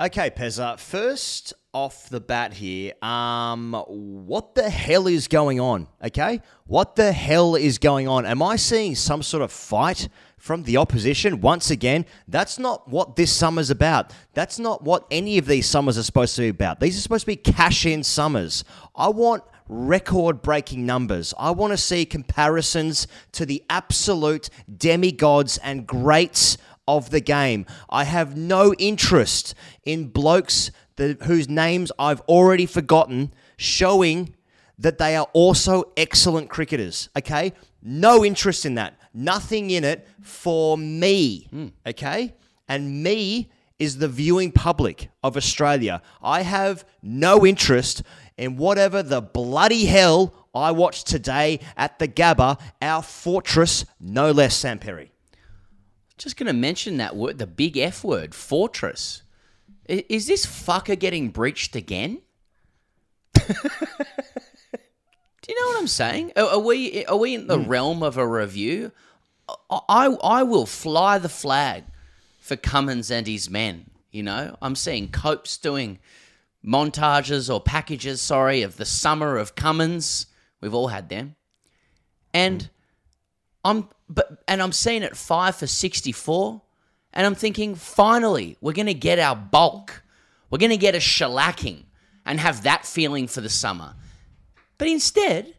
Okay, 0.00 0.30
Pezza. 0.30 0.78
First 0.78 1.54
off 1.74 2.08
the 2.08 2.20
bat 2.20 2.52
here, 2.52 2.92
um, 3.02 3.72
what 3.88 4.54
the 4.54 4.70
hell 4.70 5.08
is 5.08 5.26
going 5.26 5.58
on? 5.58 5.88
Okay, 6.00 6.40
what 6.68 6.94
the 6.94 7.10
hell 7.10 7.56
is 7.56 7.78
going 7.78 8.06
on? 8.06 8.24
Am 8.24 8.40
I 8.40 8.54
seeing 8.54 8.94
some 8.94 9.24
sort 9.24 9.42
of 9.42 9.50
fight 9.50 10.08
from 10.36 10.62
the 10.62 10.76
opposition 10.76 11.40
once 11.40 11.72
again? 11.72 12.06
That's 12.28 12.60
not 12.60 12.88
what 12.88 13.16
this 13.16 13.32
summer's 13.32 13.70
about. 13.70 14.12
That's 14.34 14.60
not 14.60 14.84
what 14.84 15.04
any 15.10 15.36
of 15.36 15.46
these 15.46 15.66
summers 15.66 15.98
are 15.98 16.04
supposed 16.04 16.36
to 16.36 16.42
be 16.42 16.48
about. 16.50 16.78
These 16.78 16.96
are 16.96 17.00
supposed 17.00 17.22
to 17.22 17.32
be 17.32 17.36
cash-in 17.36 18.04
summers. 18.04 18.62
I 18.94 19.08
want 19.08 19.42
record-breaking 19.68 20.86
numbers. 20.86 21.34
I 21.36 21.50
want 21.50 21.72
to 21.72 21.76
see 21.76 22.06
comparisons 22.06 23.08
to 23.32 23.44
the 23.44 23.64
absolute 23.68 24.48
demigods 24.76 25.58
and 25.58 25.88
greats 25.88 26.56
of 26.88 27.10
the 27.10 27.20
game. 27.20 27.66
I 27.88 28.02
have 28.04 28.36
no 28.36 28.74
interest 28.74 29.54
in 29.84 30.08
blokes 30.08 30.72
that, 30.96 31.22
whose 31.22 31.48
names 31.48 31.92
I've 31.98 32.20
already 32.22 32.66
forgotten 32.66 33.32
showing 33.56 34.34
that 34.78 34.98
they 34.98 35.14
are 35.14 35.28
also 35.32 35.92
excellent 35.96 36.48
cricketers. 36.48 37.10
Okay? 37.16 37.52
No 37.82 38.24
interest 38.24 38.64
in 38.64 38.74
that. 38.74 38.98
Nothing 39.14 39.70
in 39.70 39.84
it 39.84 40.08
for 40.22 40.76
me. 40.78 41.46
Hmm. 41.50 41.68
Okay? 41.86 42.34
And 42.68 43.02
me 43.02 43.50
is 43.78 43.98
the 43.98 44.08
viewing 44.08 44.50
public 44.50 45.10
of 45.22 45.36
Australia. 45.36 46.02
I 46.22 46.42
have 46.42 46.84
no 47.02 47.46
interest 47.46 48.02
in 48.36 48.56
whatever 48.56 49.02
the 49.02 49.20
bloody 49.20 49.84
hell 49.86 50.34
I 50.54 50.72
watched 50.72 51.06
today 51.06 51.60
at 51.76 51.98
the 51.98 52.08
Gabba, 52.08 52.58
our 52.80 53.02
fortress, 53.02 53.84
no 54.00 54.30
less, 54.30 54.56
Sam 54.56 54.78
Perry. 54.78 55.12
Just 56.18 56.36
going 56.36 56.48
to 56.48 56.52
mention 56.52 56.96
that 56.96 57.16
word, 57.16 57.38
the 57.38 57.46
big 57.46 57.78
F 57.78 58.04
word, 58.04 58.34
fortress. 58.34 59.22
I- 59.88 60.04
Is 60.08 60.26
this 60.26 60.44
fucker 60.44 60.98
getting 60.98 61.30
breached 61.30 61.76
again? 61.76 62.20
Do 63.34 63.44
you 65.54 65.60
know 65.60 65.68
what 65.68 65.80
I'm 65.80 65.86
saying? 65.86 66.32
Are, 66.36 66.44
are 66.44 66.58
we 66.58 67.06
are 67.06 67.16
we 67.16 67.34
in 67.34 67.46
the 67.46 67.58
hmm. 67.58 67.68
realm 67.68 68.02
of 68.02 68.18
a 68.18 68.26
review? 68.26 68.92
I, 69.48 69.80
I 69.88 70.06
I 70.06 70.42
will 70.42 70.66
fly 70.66 71.18
the 71.18 71.30
flag 71.30 71.84
for 72.40 72.56
Cummins 72.56 73.10
and 73.10 73.26
his 73.26 73.48
men. 73.48 73.88
You 74.10 74.24
know, 74.24 74.56
I'm 74.60 74.74
seeing 74.74 75.08
Copes 75.08 75.56
doing 75.56 76.00
montages 76.62 77.52
or 77.52 77.60
packages, 77.60 78.20
sorry, 78.20 78.62
of 78.62 78.76
the 78.76 78.84
summer 78.84 79.38
of 79.38 79.54
Cummins. 79.54 80.26
We've 80.60 80.74
all 80.74 80.88
had 80.88 81.08
them, 81.08 81.36
and 82.34 82.64
hmm. 82.64 82.68
I'm 83.64 83.88
but 84.08 84.42
and 84.46 84.62
I'm 84.62 84.72
seeing 84.72 85.02
it 85.02 85.16
five 85.16 85.56
for 85.56 85.66
sixty 85.66 86.12
four, 86.12 86.62
and 87.12 87.26
I'm 87.26 87.34
thinking 87.34 87.74
finally 87.74 88.56
we're 88.60 88.72
gonna 88.72 88.94
get 88.94 89.18
our 89.18 89.36
bulk, 89.36 90.02
we're 90.50 90.58
gonna 90.58 90.76
get 90.76 90.94
a 90.94 90.98
shellacking, 90.98 91.84
and 92.24 92.40
have 92.40 92.62
that 92.62 92.86
feeling 92.86 93.26
for 93.26 93.40
the 93.40 93.50
summer. 93.50 93.94
But 94.78 94.88
instead, 94.88 95.54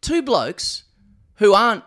two 0.00 0.22
blokes 0.22 0.84
who 1.36 1.54
aren't 1.54 1.84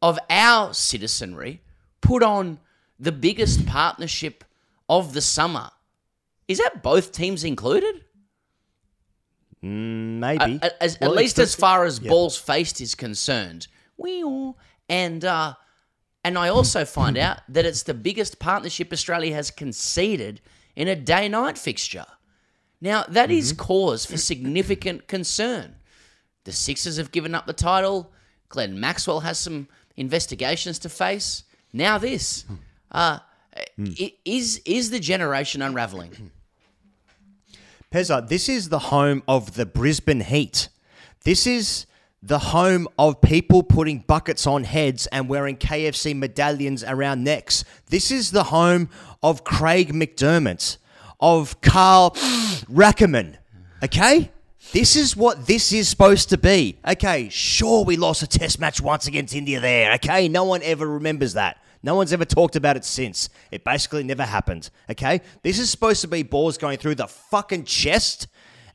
of 0.00 0.18
our 0.30 0.72
citizenry 0.72 1.62
put 2.00 2.22
on 2.22 2.60
the 2.98 3.12
biggest 3.12 3.66
partnership 3.66 4.44
of 4.88 5.12
the 5.12 5.20
summer. 5.20 5.70
Is 6.48 6.58
that 6.58 6.82
both 6.82 7.12
teams 7.12 7.42
included? 7.44 8.04
Mm, 9.64 10.18
maybe. 10.18 10.58
At, 10.62 10.76
as, 10.80 10.98
Well, 11.00 11.10
at 11.10 11.16
least 11.16 11.38
as 11.38 11.54
far 11.54 11.84
as 11.84 11.98
balls 11.98 12.36
faced 12.36 12.80
is 12.80 12.94
concerned. 12.94 13.66
Wee-oo. 13.96 14.54
And 14.88 15.24
uh, 15.24 15.54
and 16.24 16.36
I 16.38 16.48
also 16.48 16.84
find 16.84 17.16
out 17.18 17.38
that 17.48 17.64
it's 17.64 17.82
the 17.84 17.94
biggest 17.94 18.38
partnership 18.38 18.92
Australia 18.92 19.34
has 19.34 19.50
conceded 19.50 20.40
in 20.74 20.88
a 20.88 20.96
day-night 20.96 21.56
fixture. 21.58 22.06
Now 22.80 23.04
that 23.08 23.30
is 23.30 23.52
Mm-hmm. 23.52 23.62
cause 23.62 24.04
for 24.06 24.16
significant 24.16 25.08
concern. 25.08 25.76
The 26.44 26.52
Sixers 26.52 26.96
have 26.98 27.10
given 27.10 27.34
up 27.34 27.46
the 27.46 27.52
title. 27.52 28.12
Glenn 28.48 28.78
Maxwell 28.78 29.20
has 29.20 29.38
some 29.38 29.66
investigations 29.96 30.78
to 30.80 30.88
face. 30.88 31.42
Now 31.72 31.98
this. 31.98 32.44
Uh, 32.92 33.18
i- 33.78 34.14
is 34.24 34.60
is 34.64 34.90
the 34.90 35.00
generation 35.00 35.62
unraveling? 35.62 36.30
Pezza, 37.92 38.28
this 38.28 38.48
is 38.48 38.68
the 38.68 38.78
home 38.78 39.22
of 39.26 39.54
the 39.54 39.64
Brisbane 39.66 40.20
Heat. 40.20 40.68
This 41.24 41.46
is 41.46 41.86
the 42.26 42.38
home 42.40 42.88
of 42.98 43.20
people 43.20 43.62
putting 43.62 44.00
buckets 44.00 44.48
on 44.48 44.64
heads 44.64 45.06
and 45.08 45.28
wearing 45.28 45.56
KFC 45.56 46.14
medallions 46.14 46.82
around 46.82 47.22
necks. 47.22 47.64
This 47.88 48.10
is 48.10 48.32
the 48.32 48.44
home 48.44 48.88
of 49.22 49.44
Craig 49.44 49.92
McDermott, 49.92 50.78
of 51.20 51.60
Carl 51.60 52.10
Rackemann. 52.68 53.36
Okay? 53.84 54.32
This 54.72 54.96
is 54.96 55.16
what 55.16 55.46
this 55.46 55.72
is 55.72 55.88
supposed 55.88 56.28
to 56.30 56.38
be. 56.38 56.80
Okay, 56.86 57.28
sure, 57.28 57.84
we 57.84 57.96
lost 57.96 58.24
a 58.24 58.26
test 58.26 58.58
match 58.58 58.80
once 58.80 59.06
against 59.06 59.32
India 59.32 59.60
there. 59.60 59.94
Okay, 59.94 60.26
no 60.26 60.42
one 60.42 60.62
ever 60.64 60.84
remembers 60.84 61.34
that. 61.34 61.62
No 61.84 61.94
one's 61.94 62.12
ever 62.12 62.24
talked 62.24 62.56
about 62.56 62.76
it 62.76 62.84
since. 62.84 63.28
It 63.52 63.62
basically 63.62 64.02
never 64.02 64.24
happened. 64.24 64.70
Okay? 64.90 65.20
This 65.44 65.60
is 65.60 65.70
supposed 65.70 66.00
to 66.00 66.08
be 66.08 66.24
balls 66.24 66.58
going 66.58 66.78
through 66.78 66.96
the 66.96 67.06
fucking 67.06 67.66
chest 67.66 68.26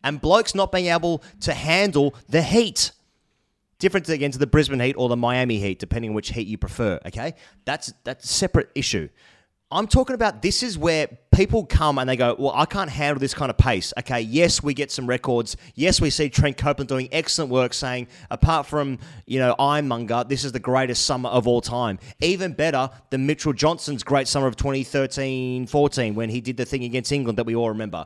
and 0.02 0.22
blokes 0.22 0.56
not 0.56 0.72
being 0.72 0.86
able 0.86 1.22
to 1.42 1.54
handle 1.54 2.16
the 2.30 2.42
heat. 2.42 2.92
Different 3.82 4.08
against 4.10 4.38
the 4.38 4.46
Brisbane 4.46 4.80
Heat 4.80 4.94
or 4.96 5.10
the 5.10 5.18
Miami 5.18 5.58
Heat, 5.58 5.80
depending 5.80 6.12
on 6.12 6.16
which 6.16 6.32
heat 6.32 6.46
you 6.46 6.60
prefer. 6.60 7.00
Okay, 7.08 7.34
that's 7.66 7.92
that's 8.04 8.26
a 8.26 8.28
separate 8.28 8.70
issue. 8.76 9.10
I'm 9.72 9.88
talking 9.88 10.14
about 10.14 10.44
this 10.44 10.62
is 10.62 10.78
where 10.78 11.08
people 11.34 11.66
come 11.66 11.98
and 11.98 12.08
they 12.08 12.16
go, 12.16 12.36
well, 12.38 12.52
I 12.54 12.66
can't 12.66 12.92
handle 12.92 13.20
this 13.20 13.34
kind 13.34 13.50
of 13.50 13.58
pace. 13.58 13.92
Okay, 13.98 14.22
yes, 14.22 14.62
we 14.62 14.76
get 14.76 14.92
some 14.92 15.08
records. 15.08 15.58
Yes, 15.74 16.00
we 16.00 16.12
see 16.12 16.30
Trent 16.30 16.58
Copeland 16.58 16.90
doing 16.90 17.10
excellent 17.12 17.50
work, 17.50 17.74
saying 17.74 18.08
apart 18.30 18.68
from 18.68 19.00
you 19.26 19.40
know 19.40 19.56
Ironmonger, 19.58 20.26
this 20.28 20.44
is 20.44 20.52
the 20.52 20.60
greatest 20.60 21.06
summer 21.08 21.30
of 21.30 21.48
all 21.48 21.62
time. 21.62 21.98
Even 22.20 22.54
better 22.54 22.92
than 23.10 23.26
Mitchell 23.26 23.54
Johnson's 23.54 24.04
great 24.04 24.28
summer 24.28 24.46
of 24.46 24.58
2013-14 24.58 26.14
when 26.14 26.30
he 26.30 26.40
did 26.40 26.56
the 26.56 26.66
thing 26.66 26.84
against 26.84 27.12
England 27.12 27.40
that 27.40 27.48
we 27.48 27.56
all 27.56 27.70
remember. 27.70 28.06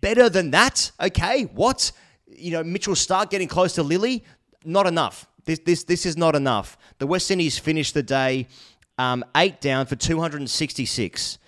Better 0.00 0.30
than 0.30 0.52
that, 0.52 0.90
okay? 0.98 1.42
What? 1.52 1.92
You 2.28 2.52
know, 2.52 2.64
Mitchell 2.64 2.94
Starc 2.94 3.28
getting 3.28 3.48
close 3.48 3.74
to 3.74 3.82
Lillee, 3.82 4.22
not 4.64 4.86
enough. 4.86 5.26
This 5.44 5.60
this 5.60 5.84
this 5.84 6.06
is 6.06 6.16
not 6.16 6.34
enough. 6.34 6.76
The 6.98 7.06
West 7.06 7.30
Indies 7.30 7.58
finished 7.58 7.94
the 7.94 8.02
day 8.02 8.46
um, 8.98 9.24
eight 9.36 9.60
down 9.60 9.86
for 9.86 9.96
266. 9.96 11.38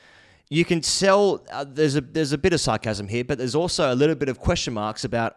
You 0.51 0.65
can 0.65 0.81
tell 0.81 1.45
uh, 1.51 1.65
there's 1.67 1.97
a 1.97 2.01
there's 2.01 2.33
a 2.33 2.39
bit 2.39 2.53
of 2.53 2.61
sarcasm 2.61 3.09
here, 3.09 3.25
but 3.25 3.39
there's 3.39 3.55
also 3.55 3.93
a 3.93 3.97
little 3.97 4.15
bit 4.15 4.29
of 4.29 4.39
question 4.39 4.75
marks 4.75 5.05
about 5.05 5.37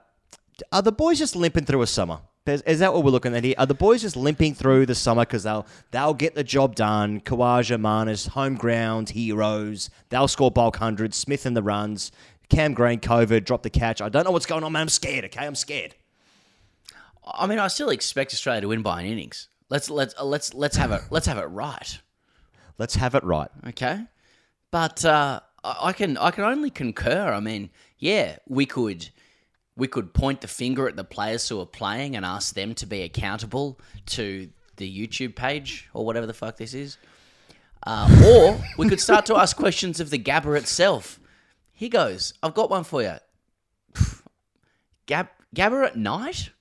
are 0.71 0.81
the 0.81 0.91
boys 0.91 1.19
just 1.19 1.35
limping 1.35 1.65
through 1.65 1.81
a 1.81 1.87
summer? 1.87 2.19
Is, 2.47 2.79
that 2.79 2.93
what 2.93 3.03
we're 3.03 3.11
looking 3.11 3.35
at 3.35 3.43
here? 3.43 3.55
Are 3.57 3.65
the 3.65 3.73
boys 3.73 4.01
just 4.01 4.15
limping 4.15 4.53
through 4.55 4.85
the 4.85 4.95
summer 4.95 5.23
because 5.23 5.43
they'll 5.43 5.67
they'll 5.91 6.13
get 6.13 6.33
the 6.33 6.45
job 6.45 6.75
done? 6.75 7.19
Khawaja, 7.19 7.79
Marnus, 7.79 8.29
home 8.29 8.55
ground 8.55 9.09
heroes. 9.09 9.89
They'll 10.09 10.29
score 10.29 10.49
bulk 10.49 10.77
hundreds. 10.77 11.17
Smith 11.17 11.45
in 11.45 11.55
the 11.55 11.63
runs. 11.63 12.11
Cam 12.49 12.73
Green, 12.73 13.01
COVID, 13.01 13.43
drop 13.43 13.63
the 13.63 13.69
catch. 13.69 14.01
I 14.01 14.07
don't 14.07 14.23
know 14.23 14.31
what's 14.31 14.45
going 14.45 14.63
on, 14.63 14.71
man. 14.71 14.83
I'm 14.83 14.89
scared. 14.89 15.25
Okay, 15.25 15.45
I'm 15.45 15.55
scared. 15.55 15.95
I 17.33 17.47
mean, 17.47 17.59
I 17.59 17.67
still 17.67 17.89
expect 17.89 18.33
Australia 18.33 18.61
to 18.61 18.67
win 18.69 18.81
by 18.81 19.01
an 19.01 19.07
innings. 19.07 19.49
Let's 19.69 19.89
let's 19.89 20.15
uh, 20.17 20.25
let's 20.25 20.53
let's 20.53 20.77
have 20.77 20.91
it 20.91 21.01
let's 21.09 21.27
have 21.27 21.37
it 21.37 21.45
right. 21.45 21.99
Let's 22.77 22.95
have 22.95 23.15
it 23.15 23.23
right. 23.23 23.49
Okay, 23.67 24.05
but 24.71 25.03
uh, 25.03 25.41
I 25.63 25.89
I 25.89 25.93
can 25.93 26.17
I 26.17 26.31
can 26.31 26.45
only 26.45 26.69
concur. 26.69 27.33
I 27.33 27.39
mean, 27.39 27.69
yeah, 27.97 28.37
we 28.47 28.65
could 28.65 29.09
we 29.75 29.87
could 29.87 30.13
point 30.13 30.41
the 30.41 30.47
finger 30.47 30.87
at 30.87 30.95
the 30.95 31.03
players 31.03 31.47
who 31.49 31.59
are 31.59 31.65
playing 31.65 32.15
and 32.15 32.25
ask 32.25 32.55
them 32.55 32.73
to 32.75 32.85
be 32.85 33.01
accountable 33.03 33.79
to 34.07 34.49
the 34.77 35.07
YouTube 35.07 35.35
page 35.35 35.89
or 35.93 36.05
whatever 36.05 36.25
the 36.25 36.33
fuck 36.33 36.57
this 36.57 36.73
is, 36.73 36.97
uh, 37.85 38.07
or 38.25 38.59
we 38.77 38.87
could 38.87 39.01
start 39.01 39.25
to 39.25 39.35
ask 39.35 39.57
questions 39.57 39.99
of 39.99 40.09
the 40.09 40.19
Gabba 40.19 40.57
itself. 40.57 41.19
Here 41.73 41.89
goes. 41.89 42.33
I've 42.41 42.53
got 42.53 42.69
one 42.69 42.83
for 42.83 43.01
you. 43.03 43.15
Gab 45.05 45.27
Gabba 45.55 45.87
at 45.87 45.95
night. 45.95 46.51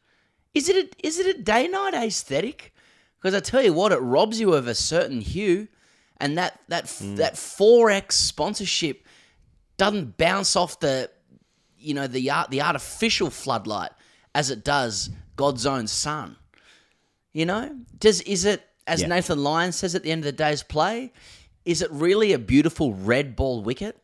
Is 0.56 0.70
it 0.70 0.76
a, 0.76 1.06
is 1.06 1.18
it 1.18 1.36
a 1.36 1.38
day 1.38 1.68
night 1.68 1.92
aesthetic? 1.92 2.72
Because 3.20 3.34
I 3.34 3.40
tell 3.40 3.62
you 3.62 3.74
what, 3.74 3.92
it 3.92 3.98
robs 3.98 4.40
you 4.40 4.54
of 4.54 4.66
a 4.66 4.74
certain 4.74 5.20
hue, 5.20 5.68
and 6.16 6.38
that 6.38 6.58
that 6.68 6.88
hmm. 6.88 7.16
that 7.16 7.36
four 7.36 7.90
X 7.90 8.16
sponsorship 8.16 9.06
doesn't 9.76 10.16
bounce 10.16 10.56
off 10.56 10.80
the 10.80 11.10
you 11.76 11.92
know 11.92 12.06
the 12.06 12.30
art 12.30 12.50
the 12.50 12.62
artificial 12.62 13.28
floodlight 13.28 13.90
as 14.34 14.50
it 14.50 14.64
does 14.64 15.10
God's 15.36 15.66
own 15.66 15.86
sun. 15.88 16.36
You 17.34 17.44
know, 17.44 17.76
does 17.98 18.22
is 18.22 18.46
it 18.46 18.62
as 18.86 19.02
Yeah. 19.02 19.08
Nathan 19.08 19.42
Lyon 19.42 19.72
says 19.72 19.94
at 19.94 20.04
the 20.04 20.10
end 20.10 20.20
of 20.20 20.24
the 20.24 20.32
day's 20.32 20.62
play? 20.62 21.12
Is 21.66 21.82
it 21.82 21.90
really 21.90 22.32
a 22.32 22.38
beautiful 22.38 22.94
red 22.94 23.36
ball 23.36 23.60
wicket? 23.60 24.02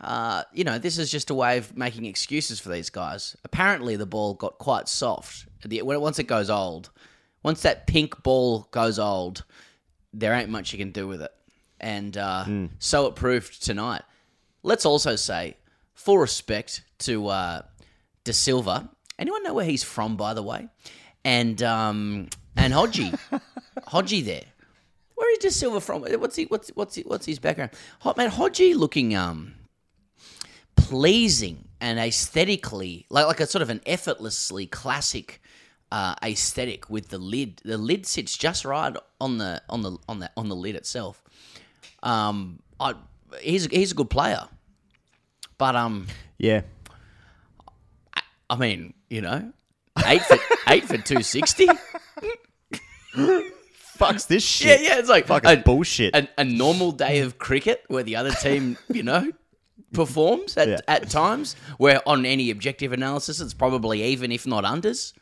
Uh, 0.00 0.44
you 0.54 0.64
know, 0.64 0.78
this 0.78 0.96
is 0.98 1.10
just 1.10 1.28
a 1.30 1.34
way 1.34 1.58
of 1.58 1.76
making 1.76 2.06
excuses 2.06 2.58
for 2.58 2.70
these 2.70 2.88
guys. 2.90 3.36
Apparently, 3.44 3.96
the 3.96 4.06
ball 4.06 4.34
got 4.34 4.56
quite 4.58 4.88
soft 4.88 5.46
the- 5.64 5.82
when 5.82 6.00
once 6.00 6.18
it 6.18 6.24
goes 6.24 6.48
old. 6.48 6.90
Once 7.42 7.62
that 7.62 7.86
pink 7.86 8.22
ball 8.22 8.66
goes 8.70 8.98
old, 8.98 9.44
there 10.12 10.32
ain't 10.34 10.48
much 10.50 10.72
you 10.72 10.78
can 10.78 10.90
do 10.90 11.06
with 11.08 11.22
it, 11.22 11.32
and 11.80 12.16
uh, 12.16 12.44
so 12.78 13.06
it 13.06 13.14
proved 13.14 13.62
tonight. 13.62 14.02
let's 14.62 14.84
also 14.84 15.16
say, 15.16 15.56
full 15.94 16.18
respect 16.18 16.82
to 16.98 17.28
uh, 17.28 17.62
Da 18.24 18.32
Silva. 18.32 18.90
Anyone 19.18 19.42
know 19.42 19.54
where 19.54 19.64
he's 19.64 19.82
from, 19.82 20.16
by 20.16 20.34
the 20.34 20.42
way? 20.42 20.68
And 21.24 21.62
um, 21.62 22.28
and 22.56 22.72
Hodgie, 22.74 23.18
Hodgie 23.88 24.24
there. 24.24 24.44
Where 25.14 25.30
is 25.32 25.38
Da 25.38 25.48
Silva 25.50 25.80
from? 25.80 26.02
What's 26.02 26.36
he? 26.36 26.44
What's 26.44 26.68
what's 26.70 26.94
he, 26.94 27.02
what's 27.02 27.26
his 27.26 27.38
background? 27.38 27.70
Hot 28.00 28.16
man, 28.16 28.30
Hodgie 28.30 28.74
looking 28.74 29.14
um 29.14 29.54
pleasing 30.88 31.64
and 31.80 31.98
aesthetically 31.98 33.06
like 33.10 33.26
like 33.26 33.40
a 33.40 33.46
sort 33.46 33.62
of 33.62 33.70
an 33.70 33.80
effortlessly 33.86 34.66
classic 34.66 35.40
uh, 35.92 36.14
aesthetic 36.22 36.88
with 36.90 37.08
the 37.08 37.18
lid. 37.18 37.60
The 37.64 37.78
lid 37.78 38.06
sits 38.06 38.36
just 38.36 38.64
right 38.64 38.94
on 39.20 39.38
the 39.38 39.62
on 39.68 39.82
the 39.82 39.96
on 40.08 40.18
the 40.20 40.30
on 40.36 40.48
the 40.48 40.56
lid 40.56 40.76
itself. 40.76 41.22
Um, 42.02 42.60
I, 42.78 42.94
he's 43.40 43.66
he's 43.66 43.92
a 43.92 43.94
good 43.94 44.10
player, 44.10 44.46
but 45.58 45.74
um, 45.76 46.06
Yeah. 46.38 46.62
I 48.48 48.56
mean, 48.56 48.94
you 49.08 49.20
know, 49.20 49.52
eight 50.06 50.22
for 50.22 50.36
eight 50.68 50.84
for 50.84 50.98
two 50.98 51.22
sixty. 51.22 51.68
Fucks 53.98 54.26
this 54.28 54.60
Yeah, 54.64 54.76
shit. 54.76 54.82
yeah, 54.82 54.98
it's 54.98 55.08
like 55.08 55.26
Fucking 55.26 55.50
a, 55.50 55.56
bullshit. 55.62 56.14
A, 56.16 56.28
a 56.38 56.44
normal 56.44 56.92
day 56.92 57.20
of 57.20 57.38
cricket 57.38 57.84
where 57.88 58.02
the 58.02 58.16
other 58.16 58.30
team, 58.32 58.78
you 58.88 59.02
know, 59.02 59.30
performs 59.92 60.56
at, 60.56 60.68
Yeah. 60.68 60.78
at 60.88 61.10
times. 61.10 61.56
Where 61.78 62.06
on 62.08 62.24
any 62.26 62.50
objective 62.50 62.92
analysis, 62.92 63.40
it's 63.40 63.54
probably 63.54 64.02
even 64.04 64.32
if 64.32 64.46
not 64.46 64.64
unders 64.64 65.12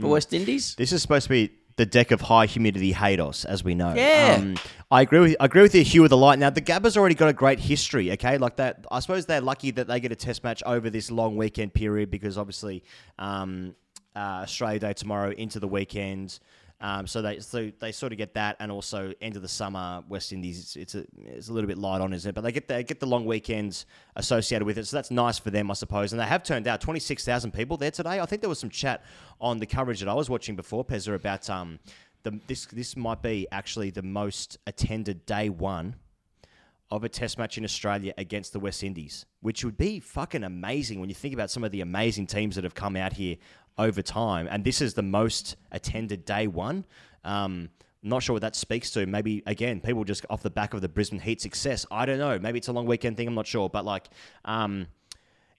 for 0.00 0.08
West 0.08 0.32
Indies. 0.32 0.74
This 0.76 0.92
is 0.92 1.02
supposed 1.02 1.24
to 1.24 1.30
be 1.30 1.50
the 1.76 1.86
deck 1.86 2.10
of 2.10 2.22
high 2.22 2.46
humidity 2.46 2.92
Hados, 2.94 3.44
as 3.44 3.62
we 3.62 3.74
know. 3.74 3.92
Yeah. 3.94 4.36
Um, 4.40 4.56
I 4.90 5.02
agree 5.02 5.20
with 5.20 5.36
I 5.40 5.44
agree 5.46 5.62
with 5.62 5.74
you, 5.74 5.82
Hugh 5.82 6.04
of 6.04 6.10
the 6.10 6.16
Light. 6.16 6.38
Now 6.38 6.50
the 6.50 6.62
Gabba's 6.62 6.96
already 6.96 7.14
got 7.14 7.28
a 7.28 7.32
great 7.34 7.58
history. 7.60 8.12
Okay, 8.12 8.38
like 8.38 8.56
that. 8.56 8.86
I 8.90 9.00
suppose 9.00 9.26
they're 9.26 9.40
lucky 9.40 9.70
that 9.72 9.86
they 9.86 10.00
get 10.00 10.12
a 10.12 10.16
test 10.16 10.42
match 10.44 10.62
over 10.64 10.88
this 10.90 11.10
long 11.10 11.36
weekend 11.36 11.74
period 11.74 12.10
because 12.10 12.38
obviously 12.38 12.82
um, 13.18 13.74
uh, 14.14 14.44
Australia 14.44 14.78
Day 14.78 14.92
tomorrow 14.94 15.30
into 15.32 15.60
the 15.60 15.68
weekend. 15.68 16.38
Um, 16.80 17.06
so 17.06 17.22
they 17.22 17.40
so 17.40 17.72
they 17.78 17.90
sort 17.90 18.12
of 18.12 18.18
get 18.18 18.34
that, 18.34 18.56
and 18.60 18.70
also 18.70 19.14
end 19.22 19.36
of 19.36 19.42
the 19.42 19.48
summer, 19.48 20.02
West 20.08 20.32
Indies. 20.32 20.58
It's, 20.58 20.76
it's 20.76 20.94
a 20.94 21.06
it's 21.24 21.48
a 21.48 21.52
little 21.52 21.68
bit 21.68 21.78
light 21.78 22.02
on, 22.02 22.12
isn't 22.12 22.28
it? 22.28 22.34
But 22.34 22.42
they 22.42 22.52
get 22.52 22.68
the, 22.68 22.82
get 22.82 23.00
the 23.00 23.06
long 23.06 23.24
weekends 23.24 23.86
associated 24.14 24.66
with 24.66 24.76
it, 24.76 24.86
so 24.86 24.96
that's 24.96 25.10
nice 25.10 25.38
for 25.38 25.50
them, 25.50 25.70
I 25.70 25.74
suppose. 25.74 26.12
And 26.12 26.20
they 26.20 26.26
have 26.26 26.42
turned 26.42 26.68
out 26.68 26.82
twenty 26.82 27.00
six 27.00 27.24
thousand 27.24 27.52
people 27.52 27.78
there 27.78 27.90
today. 27.90 28.20
I 28.20 28.26
think 28.26 28.42
there 28.42 28.50
was 28.50 28.58
some 28.58 28.70
chat 28.70 29.02
on 29.40 29.58
the 29.58 29.66
coverage 29.66 30.00
that 30.00 30.08
I 30.08 30.14
was 30.14 30.28
watching 30.28 30.54
before 30.54 30.84
Pezza 30.84 31.14
about 31.14 31.48
um 31.48 31.78
the 32.24 32.38
this 32.46 32.66
this 32.66 32.94
might 32.94 33.22
be 33.22 33.46
actually 33.50 33.90
the 33.90 34.02
most 34.02 34.58
attended 34.66 35.24
day 35.24 35.48
one 35.48 35.96
of 36.90 37.04
a 37.04 37.08
test 37.08 37.38
match 37.38 37.58
in 37.58 37.64
Australia 37.64 38.12
against 38.16 38.52
the 38.52 38.60
West 38.60 38.84
Indies, 38.84 39.26
which 39.40 39.64
would 39.64 39.76
be 39.76 39.98
fucking 40.00 40.44
amazing 40.44 41.00
when 41.00 41.08
you 41.08 41.14
think 41.14 41.34
about 41.34 41.50
some 41.50 41.64
of 41.64 41.72
the 41.72 41.80
amazing 41.80 42.26
teams 42.26 42.54
that 42.54 42.64
have 42.64 42.74
come 42.74 42.96
out 42.96 43.14
here 43.14 43.36
over 43.76 44.02
time. 44.02 44.46
And 44.50 44.64
this 44.64 44.80
is 44.80 44.94
the 44.94 45.02
most 45.02 45.56
attended 45.72 46.24
day 46.24 46.46
one. 46.46 46.84
Um, 47.24 47.70
not 48.02 48.22
sure 48.22 48.34
what 48.34 48.42
that 48.42 48.54
speaks 48.54 48.90
to. 48.92 49.04
Maybe 49.06 49.42
again, 49.46 49.80
people 49.80 50.04
just 50.04 50.24
off 50.30 50.42
the 50.42 50.50
back 50.50 50.74
of 50.74 50.80
the 50.80 50.88
Brisbane 50.88 51.18
Heat 51.18 51.40
success. 51.40 51.84
I 51.90 52.06
don't 52.06 52.18
know. 52.18 52.38
Maybe 52.38 52.58
it's 52.58 52.68
a 52.68 52.72
long 52.72 52.86
weekend 52.86 53.16
thing. 53.16 53.26
I'm 53.26 53.34
not 53.34 53.48
sure. 53.48 53.68
But 53.68 53.84
like, 53.84 54.08
um, 54.44 54.86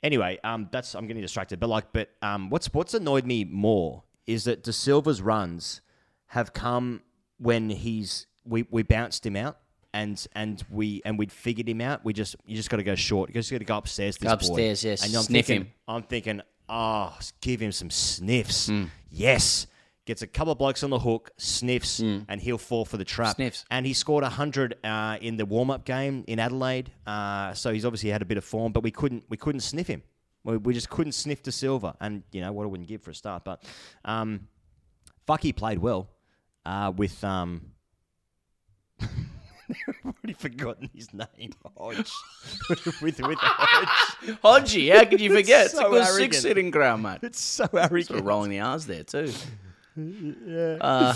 anyway, 0.01 0.39
um, 0.45 0.69
that's 0.71 0.95
I'm 0.95 1.07
getting 1.07 1.21
distracted. 1.21 1.59
But 1.59 1.68
like, 1.68 1.91
but 1.91 2.09
um, 2.21 2.50
what's 2.50 2.73
what's 2.73 2.94
annoyed 2.94 3.25
me 3.25 3.44
more 3.44 4.03
is 4.25 4.45
that 4.45 4.63
Da 4.63 4.71
Silva's 4.71 5.21
runs 5.21 5.81
have 6.27 6.53
come 6.53 7.01
when 7.38 7.69
he's 7.69 8.27
we, 8.45 8.65
we 8.69 8.83
bounced 8.83 9.25
him 9.25 9.35
out 9.35 9.57
and 9.97 10.27
and 10.33 10.63
we 10.69 11.01
and 11.05 11.17
we'd 11.17 11.31
figured 11.31 11.67
him 11.67 11.81
out. 11.81 12.05
We 12.05 12.13
just 12.13 12.35
you 12.45 12.55
just 12.55 12.69
got 12.69 12.77
to 12.77 12.83
go 12.83 12.95
short. 12.95 13.29
You 13.29 13.33
just 13.33 13.51
got 13.51 13.57
to 13.57 13.65
go 13.65 13.77
upstairs. 13.77 14.17
This 14.17 14.27
Go 14.27 14.33
upstairs, 14.33 14.83
boy. 14.83 14.89
yes. 14.89 15.03
And 15.05 15.15
I'm 15.15 15.23
Sniff 15.23 15.47
thinking, 15.47 15.67
him. 15.67 15.73
I'm 15.88 16.03
thinking, 16.03 16.41
oh, 16.69 17.17
give 17.41 17.59
him 17.59 17.71
some 17.71 17.89
sniffs. 17.89 18.67
Hmm. 18.67 18.85
Yes. 19.09 19.67
Gets 20.05 20.21
a 20.21 20.27
couple 20.27 20.53
of 20.53 20.57
blokes 20.57 20.83
on 20.83 20.89
the 20.89 20.99
hook, 20.99 21.31
sniffs, 21.35 21.99
and 21.99 22.39
he'll 22.39 22.57
fall 22.57 22.85
for 22.85 22.95
the 22.95 23.03
trap. 23.03 23.35
Sniffs. 23.35 23.65
And 23.69 23.85
he 23.85 23.91
scored 23.91 24.21
100 24.23 24.77
uh, 24.81 25.17
in 25.19 25.35
the 25.35 25.45
warm-up 25.45 25.83
game 25.83 26.23
in 26.27 26.39
Adelaide. 26.39 26.94
Uh, 27.05 27.53
so 27.53 27.73
he's 27.73 27.83
obviously 27.83 28.09
had 28.11 28.21
a 28.21 28.25
bit 28.25 28.38
of 28.38 28.45
form, 28.45 28.71
but 28.71 28.83
we 28.83 28.91
couldn't 28.91 29.25
we 29.27 29.35
couldn't 29.35 29.59
sniff 29.61 29.88
him. 29.88 30.01
We, 30.45 30.55
we 30.55 30.73
just 30.73 30.89
couldn't 30.89 31.11
sniff 31.11 31.44
to 31.44 31.51
Silver. 31.51 31.94
And, 31.99 32.23
you 32.31 32.39
know, 32.39 32.53
what 32.53 32.63
I 32.63 32.67
wouldn't 32.67 32.88
give 32.88 33.01
for 33.01 33.11
a 33.11 33.15
start. 33.15 33.44
But 33.44 33.65
um, 34.05 34.47
fuck, 35.25 35.41
he 35.41 35.51
played 35.51 35.79
well 35.79 36.07
uh, 36.65 36.94
with... 36.95 37.21
Um, 37.23 37.71
I've 39.87 39.95
already 40.05 40.33
forgotten 40.33 40.89
his 40.93 41.13
name. 41.13 41.51
Hodge. 41.77 42.11
with, 43.01 43.01
with 43.01 43.37
Hodge. 43.39 44.37
Hodgie, 44.43 44.93
how 44.95 45.05
could 45.05 45.19
you 45.21 45.33
forget? 45.33 45.65
It's, 45.65 45.73
so 45.75 45.87
a 45.87 45.89
good 45.89 46.05
six 46.07 46.39
sitting 46.39 46.71
ground, 46.71 47.03
mate. 47.03 47.19
It's 47.21 47.39
so 47.39 47.65
Sort 47.65 47.73
of 47.73 47.91
arrogant. 47.91 48.25
rolling 48.25 48.51
the 48.51 48.59
R's 48.61 48.85
there 48.85 49.03
too. 49.03 49.31
Uh, 50.81 51.15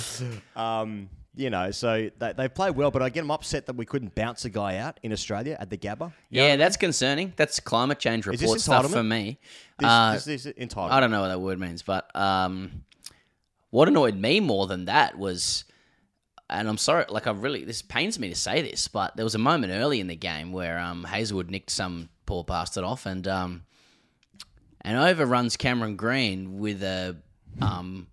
Um, 0.56 1.10
you 1.36 1.50
know, 1.50 1.72
so 1.72 2.10
they, 2.20 2.34
they 2.34 2.50
played 2.50 2.76
well, 2.76 2.92
but 2.92 3.02
again, 3.02 3.24
I'm 3.24 3.32
upset 3.32 3.66
that 3.68 3.76
we 3.78 3.86
couldn't 3.86 4.14
bounce 4.16 4.44
a 4.44 4.50
guy 4.50 4.78
out 4.78 5.00
in 5.02 5.14
Australia 5.14 5.56
at 5.60 5.70
the 5.70 5.78
Gabba. 5.78 6.12
yeah, 6.30 6.58
that's 6.58 6.76
concerning. 6.76 7.32
That's 7.38 7.60
climate 7.60 8.00
change 8.00 8.26
this 8.26 8.42
report 8.42 8.60
stuff 8.60 8.92
for 8.92 9.04
me. 9.04 9.40
This, 9.80 9.90
Uh, 9.90 10.14
this, 10.14 10.26
this 10.26 10.46
is 10.48 10.54
entitled. 10.58 10.92
I 10.92 11.00
don't 11.00 11.10
know 11.12 11.22
what 11.22 11.30
that 11.30 11.40
word 11.40 11.58
means, 11.60 11.84
but 11.84 12.14
um, 12.16 12.84
what 13.70 13.88
annoyed 13.88 14.16
me 14.18 14.42
more 14.42 14.68
than 14.68 14.86
that 14.86 15.18
was, 15.18 15.64
and 16.52 16.68
I'm 16.68 16.78
sorry, 16.78 17.06
like 17.10 17.28
I 17.28 17.32
really, 17.32 17.64
this 17.64 17.82
pains 17.82 18.20
me 18.20 18.30
to 18.30 18.36
say 18.36 18.62
this, 18.62 18.88
but 18.88 19.16
there 19.16 19.26
was 19.26 19.36
a 19.36 19.40
moment 19.40 19.74
early 19.74 20.00
in 20.00 20.08
the 20.08 20.16
game 20.16 20.52
where 20.52 20.78
um, 20.78 21.04
Hazlewood 21.04 21.50
nicked 21.50 21.70
some 21.70 22.10
poor 22.26 22.44
bastard 22.44 22.84
off 22.84 23.06
and 23.06 23.28
um, 23.28 23.64
and 24.82 24.98
overruns 24.98 25.58
Cameron 25.58 25.96
Green 25.96 26.60
with 26.60 26.84
a 26.84 27.18
um, 27.62 28.08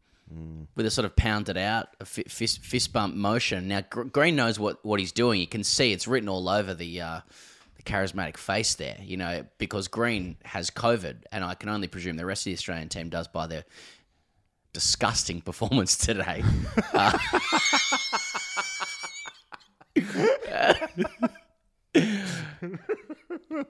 with 0.75 0.87
a 0.87 0.91
sort 0.91 1.05
of 1.05 1.17
pounded 1.17 1.57
out 1.57 1.89
fist, 2.07 2.65
fist 2.65 2.93
bump 2.93 3.15
motion. 3.15 3.69
Now 3.69 3.83
Gr- 3.89 4.03
Green 4.03 4.37
knows 4.37 4.59
what, 4.59 4.85
what 4.85 5.01
he's 5.01 5.13
doing. 5.13 5.41
You 5.41 5.47
can 5.47 5.65
see 5.65 5.93
it's 5.93 6.07
written 6.07 6.29
all 6.29 6.49
over 6.49 6.75
the 6.75 7.01
uh, 7.01 7.21
the 7.77 7.83
charismatic 7.83 8.37
face 8.37 8.75
there. 8.75 8.97
You 9.01 9.17
know 9.17 9.45
because 9.59 9.89
Green 9.89 10.37
has 10.45 10.71
COVID, 10.71 11.25
and 11.33 11.45
I 11.45 11.55
can 11.55 11.69
only 11.69 11.89
presume 11.89 12.17
the 12.17 12.27
rest 12.27 12.43
of 12.43 12.51
the 12.51 12.55
Australian 12.55 12.89
team 12.89 13.09
does 13.09 13.29
by 13.29 13.47
their 13.47 13.65
disgusting 14.73 15.41
performance 15.43 15.97
today. 15.97 16.43
Uh, 16.93 17.19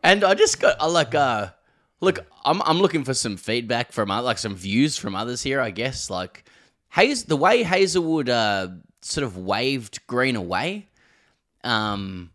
and 0.02 0.24
I 0.24 0.34
just 0.34 0.60
got 0.60 0.76
I 0.80 0.86
like 0.86 1.14
uh 1.14 1.50
look 2.00 2.20
I'm 2.44 2.62
I'm 2.62 2.78
looking 2.78 3.04
for 3.04 3.14
some 3.14 3.36
feedback 3.36 3.92
from 3.92 4.10
oth- 4.10 4.24
like 4.24 4.38
some 4.38 4.54
views 4.54 4.96
from 4.96 5.14
others 5.14 5.42
here 5.42 5.60
I 5.60 5.70
guess 5.70 6.10
like 6.10 6.44
Hayes 6.90 7.24
the 7.24 7.36
way 7.36 7.62
Hazlewood 7.62 8.28
uh 8.28 8.68
sort 9.02 9.24
of 9.24 9.36
waved 9.36 10.06
Green 10.06 10.36
away 10.36 10.88
um 11.64 12.30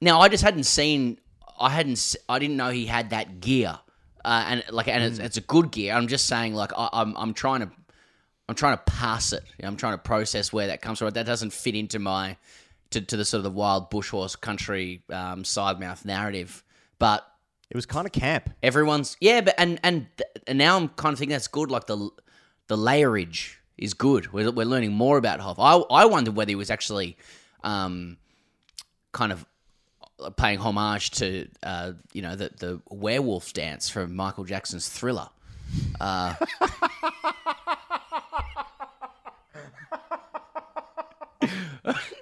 now 0.00 0.20
I 0.20 0.28
just 0.28 0.42
hadn't 0.42 0.64
seen 0.64 1.18
I 1.58 1.70
hadn't 1.70 2.16
I 2.28 2.38
didn't 2.38 2.56
know 2.56 2.70
he 2.70 2.86
had 2.86 3.10
that 3.10 3.40
gear 3.40 3.78
uh, 4.24 4.44
and 4.48 4.64
like 4.70 4.88
and 4.88 5.02
it's, 5.02 5.18
it's 5.18 5.36
a 5.36 5.42
good 5.42 5.70
gear 5.70 5.94
I'm 5.94 6.08
just 6.08 6.26
saying 6.26 6.54
like 6.54 6.72
I, 6.76 6.88
I'm 6.92 7.16
I'm 7.16 7.34
trying 7.34 7.60
to 7.60 7.70
I'm 8.50 8.56
trying 8.56 8.76
to 8.76 8.82
pass 8.82 9.32
it. 9.32 9.44
You 9.58 9.62
know, 9.62 9.68
I'm 9.68 9.76
trying 9.76 9.92
to 9.92 9.98
process 9.98 10.52
where 10.52 10.66
that 10.66 10.82
comes 10.82 10.98
from. 10.98 11.08
That 11.10 11.24
doesn't 11.24 11.52
fit 11.52 11.76
into 11.76 12.00
my 12.00 12.36
to, 12.90 13.00
to 13.00 13.16
the 13.16 13.24
sort 13.24 13.38
of 13.38 13.44
the 13.44 13.50
wild 13.50 13.90
bush 13.90 14.10
horse 14.10 14.36
country 14.36 15.02
um, 15.10 15.44
side 15.44 15.78
mouth 15.80 16.04
narrative. 16.04 16.62
But 16.98 17.26
It 17.70 17.76
was 17.76 17.86
kind 17.86 18.06
of 18.06 18.12
camp. 18.12 18.50
everyone's 18.62 19.16
yeah, 19.20 19.40
but 19.40 19.54
and 19.58 19.78
and 19.82 20.06
and 20.46 20.58
now 20.58 20.76
I'm 20.76 20.88
kind 20.90 21.12
of 21.12 21.18
thinking 21.18 21.32
that's 21.32 21.48
good. 21.48 21.70
Like 21.70 21.86
the 21.86 22.10
the 22.66 22.76
layerage 22.76 23.58
is 23.78 23.94
good. 23.94 24.32
We're, 24.32 24.50
we're 24.50 24.66
learning 24.66 24.92
more 24.92 25.16
about 25.18 25.40
Hoff. 25.40 25.58
I 25.58 25.76
I 25.94 26.04
wondered 26.06 26.36
whether 26.36 26.50
he 26.50 26.54
was 26.56 26.70
actually 26.70 27.16
um, 27.64 28.16
kind 29.12 29.32
of 29.32 29.46
paying 30.36 30.58
homage 30.58 31.10
to 31.12 31.48
uh, 31.62 31.92
you 32.12 32.22
know 32.22 32.36
the 32.36 32.50
the 32.58 32.80
werewolf 32.90 33.52
dance 33.52 33.88
from 33.88 34.14
Michael 34.14 34.44
Jackson's 34.44 34.88
Thriller. 34.88 35.28
Uh, 36.00 36.34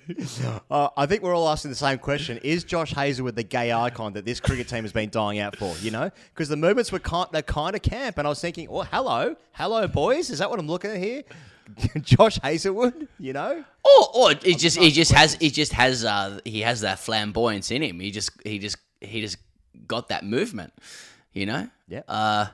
I 0.70 1.06
think 1.06 1.22
we're 1.22 1.34
all 1.34 1.48
asking 1.48 1.70
the 1.70 1.76
same 1.76 1.98
question: 1.98 2.38
Is 2.38 2.64
Josh 2.64 2.92
Hazlewood 2.92 3.36
the 3.36 3.42
gay 3.42 3.72
icon 3.72 4.12
that 4.14 4.24
this 4.24 4.40
cricket 4.40 4.68
team 4.68 4.84
has 4.84 4.92
been 4.92 5.10
dying 5.10 5.38
out 5.38 5.56
for? 5.56 5.74
You 5.80 5.90
know, 5.90 6.10
because 6.34 6.48
the 6.48 6.56
movements 6.56 6.90
were 6.92 6.98
kind, 6.98 7.28
they're 7.32 7.42
kind 7.42 7.76
of 7.76 7.82
camp, 7.82 8.18
and 8.18 8.26
I 8.26 8.30
was 8.30 8.40
thinking, 8.40 8.68
"Oh, 8.70 8.82
hello, 8.82 9.36
hello, 9.52 9.86
boys, 9.86 10.30
is 10.30 10.38
that 10.38 10.50
what 10.50 10.58
I'm 10.58 10.66
looking 10.68 10.90
at 10.90 10.98
here?" 10.98 11.22
Josh 12.00 12.38
Hazlewood, 12.40 13.08
you 13.18 13.34
know, 13.34 13.62
Or, 13.84 14.08
or 14.14 14.34
he 14.42 14.54
just 14.54 14.78
he 14.78 14.90
just 14.90 15.12
has 15.12 15.34
he 15.34 15.50
just 15.50 15.72
has 15.74 16.04
uh 16.04 16.40
he 16.44 16.62
has 16.62 16.80
that 16.80 16.98
flamboyance 16.98 17.70
in 17.70 17.82
him. 17.82 18.00
He 18.00 18.10
just 18.10 18.30
he 18.44 18.58
just 18.58 18.78
he 19.00 19.20
just 19.20 19.36
got 19.86 20.08
that 20.08 20.24
movement, 20.24 20.72
you 21.32 21.46
know. 21.46 21.68
Yeah. 21.86 22.02
Uh, 22.08 22.46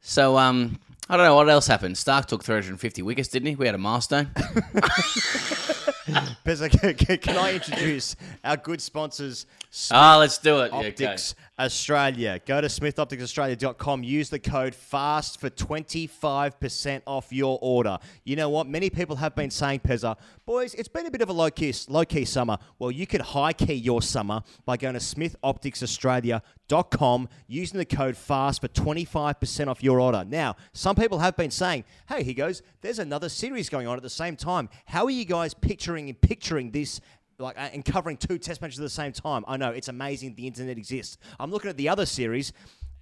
so 0.00 0.38
um, 0.38 0.78
I 1.08 1.16
don't 1.16 1.26
know 1.26 1.34
what 1.34 1.48
else 1.48 1.66
happened. 1.66 1.96
Starc 1.96 2.26
took 2.26 2.42
350 2.42 3.02
wickets, 3.02 3.28
didn't 3.28 3.48
he? 3.48 3.56
We 3.56 3.66
had 3.66 3.74
a 3.74 3.78
milestone. 3.78 4.30
Can, 6.08 6.94
can 7.18 7.36
I 7.36 7.54
introduce 7.54 8.16
our 8.44 8.56
good 8.56 8.80
sponsors, 8.80 9.46
Ah, 9.90 10.16
let's 10.18 10.38
do 10.38 10.60
it. 10.60 10.72
Yeah, 10.72 10.78
okay. 10.78 10.88
Optics 10.88 11.34
Australia. 11.58 12.40
Go 12.46 12.60
to 12.60 12.68
smithopticsaustralia.com. 12.68 14.04
Use 14.04 14.30
the 14.30 14.38
code 14.38 14.72
FAST 14.74 15.40
for 15.40 15.50
25% 15.50 17.02
off 17.06 17.32
your 17.32 17.58
order. 17.60 17.98
You 18.24 18.36
know 18.36 18.48
what? 18.48 18.68
Many 18.68 18.88
people 18.90 19.16
have 19.16 19.34
been 19.34 19.50
saying, 19.50 19.80
Pezza, 19.80 20.16
boys, 20.46 20.74
it's 20.74 20.86
been 20.88 21.06
a 21.06 21.10
bit 21.10 21.20
of 21.20 21.28
a 21.28 21.32
low 21.32 21.50
key, 21.50 21.74
low 21.88 22.04
key 22.04 22.24
summer. 22.24 22.58
Well, 22.78 22.92
you 22.92 23.06
could 23.06 23.20
high 23.20 23.52
key 23.52 23.74
your 23.74 24.00
summer 24.02 24.42
by 24.64 24.76
going 24.76 24.94
to 24.94 25.00
smithopticsaustralia.com 25.00 27.28
using 27.48 27.78
the 27.78 27.84
code 27.84 28.16
FAST 28.16 28.60
for 28.60 28.68
25% 28.68 29.68
off 29.68 29.82
your 29.82 29.98
order. 30.00 30.24
Now, 30.24 30.54
some 30.72 30.94
people 30.94 31.18
have 31.18 31.36
been 31.36 31.50
saying, 31.50 31.82
hey, 32.08 32.22
he 32.22 32.34
goes, 32.34 32.62
there's 32.82 33.00
another 33.00 33.28
series 33.28 33.68
going 33.68 33.88
on 33.88 33.96
at 33.96 34.02
the 34.02 34.10
same 34.10 34.36
time. 34.36 34.68
How 34.86 35.04
are 35.04 35.10
you 35.10 35.24
guys 35.24 35.54
picturing 35.54 36.08
and 36.08 36.20
picturing 36.20 36.70
this 36.70 37.00
like 37.38 37.56
uh, 37.56 37.68
and 37.72 37.84
covering 37.84 38.16
two 38.16 38.38
test 38.38 38.60
matches 38.60 38.78
at 38.78 38.82
the 38.82 38.90
same 38.90 39.12
time. 39.12 39.44
I 39.46 39.56
know 39.56 39.70
it's 39.70 39.88
amazing 39.88 40.34
the 40.34 40.46
internet 40.46 40.78
exists. 40.78 41.18
I'm 41.38 41.50
looking 41.50 41.70
at 41.70 41.76
the 41.76 41.88
other 41.88 42.06
series, 42.06 42.52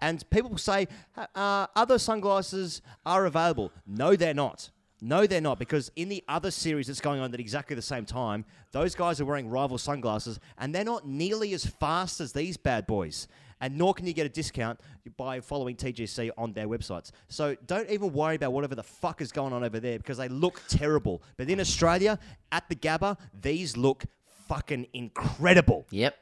and 0.00 0.28
people 0.30 0.56
say 0.58 0.88
uh, 1.16 1.66
other 1.74 1.98
sunglasses 1.98 2.82
are 3.04 3.26
available. 3.26 3.72
No, 3.86 4.16
they're 4.16 4.34
not. 4.34 4.70
No, 5.02 5.26
they're 5.26 5.42
not 5.42 5.58
because 5.58 5.90
in 5.96 6.08
the 6.08 6.24
other 6.26 6.50
series 6.50 6.86
that's 6.86 7.00
going 7.00 7.20
on 7.20 7.32
at 7.32 7.38
exactly 7.38 7.76
the 7.76 7.82
same 7.82 8.06
time, 8.06 8.46
those 8.72 8.94
guys 8.94 9.20
are 9.20 9.26
wearing 9.26 9.48
rival 9.48 9.78
sunglasses, 9.78 10.40
and 10.58 10.74
they're 10.74 10.84
not 10.84 11.06
nearly 11.06 11.52
as 11.52 11.66
fast 11.66 12.20
as 12.20 12.32
these 12.32 12.56
bad 12.56 12.86
boys. 12.86 13.28
And 13.60 13.78
nor 13.78 13.94
can 13.94 14.06
you 14.06 14.12
get 14.12 14.26
a 14.26 14.30
discount 14.30 14.80
by 15.16 15.40
following 15.40 15.76
TGC 15.76 16.30
on 16.36 16.52
their 16.52 16.68
websites. 16.68 17.10
So 17.28 17.56
don't 17.66 17.88
even 17.88 18.12
worry 18.12 18.36
about 18.36 18.52
whatever 18.52 18.74
the 18.74 18.82
fuck 18.82 19.22
is 19.22 19.32
going 19.32 19.54
on 19.54 19.64
over 19.64 19.80
there 19.80 19.96
because 19.96 20.18
they 20.18 20.28
look 20.28 20.62
terrible. 20.68 21.22
But 21.38 21.48
in 21.48 21.58
Australia, 21.58 22.18
at 22.52 22.68
the 22.68 22.76
Gabba, 22.76 23.16
these 23.40 23.74
look 23.76 24.04
fucking 24.48 24.86
incredible. 24.92 25.86
Yep. 25.90 26.16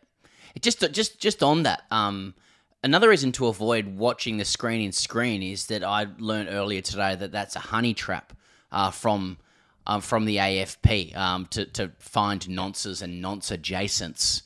It 0.54 0.62
just 0.62 0.81
just 0.93 1.19
just 1.21 1.43
on 1.43 1.64
that. 1.64 1.83
Um, 1.90 2.35
another 2.83 3.09
reason 3.09 3.33
to 3.33 3.47
avoid 3.47 3.97
watching 3.97 4.37
the 4.37 4.45
screen 4.45 4.81
in 4.83 4.93
screen 4.93 5.43
is 5.43 5.66
that 5.66 5.83
I 5.83 6.07
learned 6.19 6.49
earlier 6.50 6.81
today 6.81 7.14
that 7.16 7.33
that's 7.33 7.57
a 7.57 7.61
honey 7.61 7.95
trap 7.95 8.33
uh, 8.71 8.90
from 8.90 9.38
um, 9.87 10.00
from 10.00 10.25
the 10.26 10.37
AFP 10.37 11.16
um, 11.16 11.47
to 11.47 11.64
to 11.66 11.90
find 11.99 12.40
nonces 12.43 13.02
and 13.02 13.21
nonce 13.23 13.50
adjacents. 13.50 14.43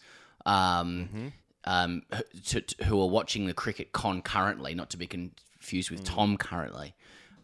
Um, 0.47 1.33
um, 1.65 2.03
to, 2.47 2.63
to- 2.63 2.85
who 2.85 2.99
are 3.03 3.09
watching 3.09 3.47
the 3.47 3.53
cricket 3.53 3.93
concurrently, 3.93 4.75
not 4.75 4.89
to 4.91 4.97
be 4.97 5.07
confused 5.07 5.91
with 5.91 6.03
Tom 6.05 6.39
currently. 6.39 6.95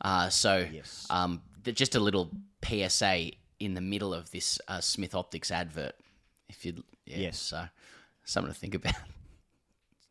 Uh, 0.00 0.30
so, 0.30 0.66
Yes. 0.72 1.06
um, 1.10 1.42
just 1.64 1.94
a 1.94 2.00
little 2.00 2.30
PSA 2.64 3.32
in 3.60 3.74
the 3.74 3.82
middle 3.82 4.14
of 4.14 4.30
this 4.30 4.58
uh, 4.68 4.80
Smith 4.80 5.14
Optics 5.14 5.50
advert. 5.50 5.92
If 6.48 6.64
you, 6.64 6.82
yeah, 7.06 7.18
Yes. 7.18 7.38
so 7.38 7.64
something 8.24 8.52
to 8.52 8.58
think 8.58 8.74
about. 8.74 8.94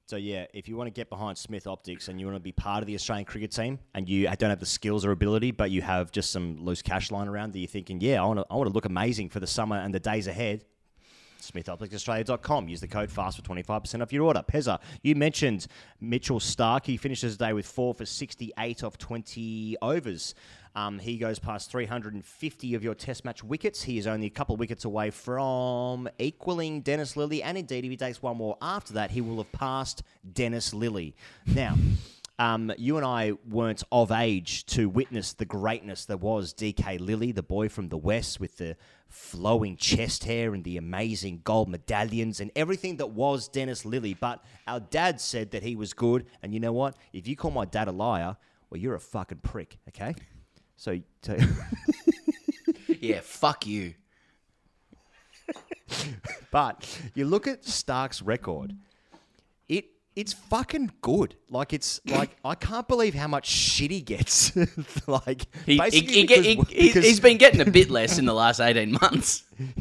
So 0.05 0.17
yeah, 0.17 0.45
if 0.53 0.67
you 0.67 0.75
want 0.75 0.87
to 0.87 0.91
get 0.91 1.09
behind 1.09 1.37
Smith 1.37 1.65
Optics 1.65 2.09
and 2.09 2.19
you 2.19 2.25
want 2.27 2.35
to 2.35 2.41
be 2.41 2.51
part 2.51 2.83
of 2.83 2.87
the 2.87 2.93
Australian 2.93 3.25
cricket 3.25 3.51
team 3.51 3.79
and 3.95 4.07
you 4.07 4.25
don't 4.37 4.49
have 4.49 4.59
the 4.59 4.65
skills 4.65 5.05
or 5.05 5.11
ability, 5.11 5.51
but 5.51 5.71
you 5.71 5.81
have 5.81 6.11
just 6.11 6.29
some 6.29 6.57
loose 6.57 6.81
cash 6.81 7.09
lying 7.09 7.29
around 7.29 7.53
that 7.53 7.59
you're 7.59 7.67
thinking, 7.69 8.01
yeah, 8.01 8.21
I 8.21 8.25
want 8.25 8.39
to, 8.39 8.45
I 8.51 8.55
want 8.55 8.67
to 8.67 8.73
look 8.73 8.83
amazing 8.85 9.29
for 9.29 9.39
the 9.39 9.47
summer 9.47 9.77
and 9.77 9.93
the 9.93 10.01
days 10.01 10.27
ahead. 10.27 10.65
SmithOpticsAustralia.com. 11.51 12.67
Use 12.67 12.81
the 12.81 12.87
code 12.87 13.11
FAST 13.11 13.37
for 13.37 13.43
25% 13.43 14.01
off 14.01 14.13
your 14.13 14.23
order. 14.23 14.43
Pezza, 14.47 14.79
you 15.01 15.15
mentioned 15.15 15.67
Mitchell 15.99 16.39
Starc. 16.39 16.85
He 16.85 16.97
finishes 16.97 17.37
the 17.37 17.45
day 17.45 17.53
with 17.53 17.65
four 17.65 17.93
for 17.93 18.05
68 18.05 18.83
off 18.83 18.97
20 18.97 19.77
overs. 19.81 20.35
Um, 20.75 20.97
he 20.97 21.17
goes 21.17 21.37
past 21.37 21.69
350 21.69 22.73
of 22.73 22.83
your 22.83 22.95
test 22.95 23.25
match 23.25 23.43
wickets. 23.43 23.83
He 23.83 23.97
is 23.97 24.07
only 24.07 24.27
a 24.27 24.31
couple 24.31 24.53
of 24.53 24.59
wickets 24.59 24.85
away 24.85 25.11
from 25.11 26.09
equaling 26.17 26.81
Dennis 26.81 27.15
Lillee. 27.15 27.41
And 27.43 27.57
indeed, 27.57 27.85
if 27.85 27.91
he 27.91 27.97
takes 27.97 28.21
one 28.21 28.37
more 28.37 28.57
after 28.61 28.93
that, 28.93 29.11
he 29.11 29.21
will 29.21 29.37
have 29.37 29.51
passed 29.51 30.03
Dennis 30.33 30.73
Lillee. 30.73 31.13
Now, 31.45 31.75
um, 32.39 32.71
you 32.77 32.97
and 32.97 33.05
I 33.05 33.33
weren't 33.47 33.83
of 33.91 34.11
age 34.11 34.65
to 34.67 34.89
witness 34.89 35.33
the 35.33 35.45
greatness 35.45 36.05
that 36.05 36.19
was 36.19 36.53
DK 36.53 36.99
Lillee, 36.99 37.33
the 37.33 37.43
boy 37.43 37.69
from 37.69 37.89
the 37.89 37.97
West 37.97 38.39
with 38.39 38.57
the 38.57 38.75
flowing 39.07 39.77
chest 39.77 40.23
hair 40.23 40.53
and 40.55 40.63
the 40.63 40.77
amazing 40.77 41.41
gold 41.43 41.69
medallions 41.69 42.39
and 42.39 42.49
everything 42.55 42.97
that 42.97 43.11
was 43.11 43.47
Dennis 43.47 43.83
Lillee. 43.83 44.17
But 44.19 44.43
our 44.67 44.79
dad 44.79 45.21
said 45.21 45.51
that 45.51 45.61
he 45.61 45.75
was 45.75 45.93
good. 45.93 46.25
And 46.41 46.53
you 46.53 46.59
know 46.59 46.73
what? 46.73 46.95
If 47.13 47.27
you 47.27 47.35
call 47.35 47.51
my 47.51 47.65
dad 47.65 47.87
a 47.87 47.91
liar, 47.91 48.35
well, 48.69 48.81
you're 48.81 48.95
a 48.95 48.99
fucking 48.99 49.39
prick, 49.43 49.77
okay? 49.89 50.15
So, 50.75 50.99
so 51.21 51.37
yeah, 52.99 53.19
fuck 53.21 53.67
you. 53.67 53.93
but 56.51 56.99
you 57.13 57.25
look 57.25 57.45
at 57.47 57.63
Starc's 57.63 58.23
record. 58.23 58.75
It 59.69 59.85
it's 60.15 60.33
fucking 60.33 60.91
good. 61.01 61.35
Like 61.49 61.73
it's 61.73 61.99
like 62.05 62.35
I 62.45 62.55
can't 62.55 62.87
believe 62.87 63.13
how 63.13 63.27
much 63.27 63.47
shit 63.47 63.91
he 63.91 64.01
gets. 64.01 64.55
like 65.07 65.47
He, 65.65 65.77
basically 65.77 66.13
he, 66.13 66.21
because- 66.25 66.45
he, 66.45 66.55
because- 66.55 67.05
he's 67.05 67.19
been 67.19 67.37
getting 67.37 67.61
a 67.61 67.69
bit 67.69 67.89
less 67.89 68.17
in 68.19 68.25
the 68.25 68.33
last 68.33 68.59
18 68.59 68.91
months. 69.01 69.43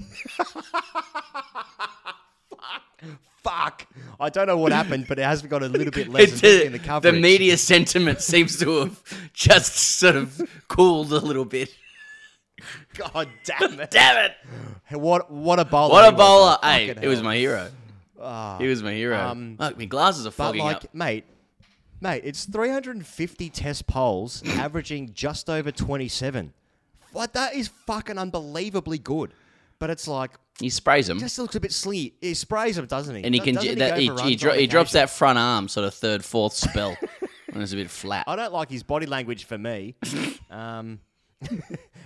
fuck. 3.42 3.86
I 4.20 4.28
don't 4.28 4.46
know 4.46 4.56
what 4.56 4.72
happened, 4.72 5.06
but 5.08 5.18
it 5.18 5.24
has 5.24 5.42
got 5.42 5.62
a 5.62 5.68
little 5.68 5.90
bit 5.90 6.08
less 6.08 6.42
in 6.42 6.72
the 6.72 6.78
coverage. 6.78 7.14
the 7.14 7.20
media 7.20 7.56
sentiment 7.56 8.20
seems 8.20 8.58
to 8.60 8.70
have 8.80 9.30
just 9.32 9.74
sort 9.74 10.16
of 10.16 10.40
cooled 10.68 11.12
a 11.12 11.18
little 11.18 11.44
bit. 11.44 11.74
God 12.96 13.28
damn 13.44 13.80
it! 13.80 13.90
Damn 13.90 14.26
it! 14.26 14.32
What 14.96 15.28
what 15.32 15.58
a 15.58 15.64
bowler! 15.64 15.90
What 15.92 16.14
a 16.14 16.16
bowler. 16.16 16.58
Hey, 16.62 16.90
it 16.90 17.08
was 17.08 17.20
my 17.20 17.36
hero. 17.36 17.68
He 18.61 18.67
was 18.69 18.83
my 18.83 18.93
hero. 18.93 19.19
um, 19.19 19.57
Look, 19.59 19.79
my 19.79 19.85
glasses 19.87 20.26
are 20.26 20.31
But 20.31 20.37
fogging 20.37 20.62
like, 20.64 20.76
up. 20.85 20.95
mate, 20.95 21.25
mate, 22.00 22.23
it's 22.25 22.45
350 22.45 23.50
test 23.50 23.87
poles, 23.87 24.43
averaging 24.47 25.12
just 25.14 25.49
over 25.50 25.71
27. 25.73 26.52
What 27.12 27.33
that 27.35 27.55
is 27.55 27.69
fucking 27.87 28.19
unbelievably 28.19 28.99
good. 28.99 29.33
But 29.79 29.91
it's 29.91 30.07
like 30.07 30.31
He 30.61 30.71
sprays 30.71 31.09
them. 31.09 31.19
just 31.19 31.38
looks 31.38 31.57
a 31.57 31.61
bit 31.61 31.73
slee. 31.73 32.14
He 32.21 32.35
sprays 32.35 32.76
them, 32.76 32.87
doesn't 32.87 33.17
he? 33.17 33.25
and 33.25 33.35
he 33.35 33.41
can 33.41 33.55
doesn't 33.57 33.69
ju- 33.69 33.75
he 33.75 33.79
that, 33.81 33.99
he, 33.99 34.31
he, 34.31 34.37
dro- 34.37 34.52
he 34.55 34.67
drops 34.69 34.93
that 34.93 35.11
front 35.11 35.38
arm 35.38 35.67
sort 35.69 35.87
of 35.87 35.93
third 35.95 36.25
fourth 36.25 36.52
spell 36.55 36.97
when 37.52 37.62
it's 37.62 37.73
a 37.73 37.76
bit 37.76 37.91
flat. 37.91 38.25
I 38.29 38.37
don't 38.37 38.52
like 38.52 38.71
his 38.71 38.85
body 38.85 39.07
language 39.07 39.45
for 39.45 39.59
me. 39.59 39.97
um, 40.50 41.00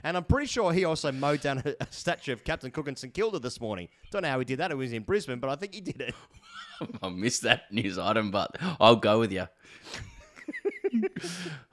and 0.05 0.17
I'm 0.17 0.25
pretty 0.25 0.47
sure 0.47 0.73
he 0.73 0.85
also 0.85 1.11
mowed 1.13 1.41
down 1.41 1.63
a, 1.65 1.75
a 1.81 1.87
statue 1.91 2.33
of 2.33 2.45
Captain 2.45 2.71
Cook 2.71 2.89
in 2.89 2.97
St 2.97 3.13
Kilda 3.13 3.39
this 3.39 3.61
morning. 3.61 3.89
Don't 4.11 4.23
know 4.23 4.29
how 4.31 4.39
he 4.39 4.45
did 4.45 4.59
that. 4.59 4.71
It 4.71 4.77
was 4.77 4.93
in 4.93 5.03
Brisbane, 5.03 5.39
but 5.39 5.51
I 5.51 5.57
think 5.57 5.75
he 5.75 5.81
did 5.81 6.01
it. 6.01 6.15
I 7.03 7.09
missed 7.09 7.43
that 7.43 7.73
news 7.73 7.99
item, 7.99 8.31
but 8.31 8.57
I'll 8.81 8.97
go 8.97 9.19
with 9.21 9.33
you. 9.33 9.47